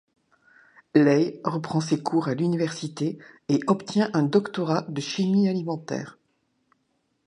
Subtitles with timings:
[0.95, 3.19] Ley reprend ses cours à l'université
[3.49, 6.17] et obtient un doctorat de chimie alimentaire.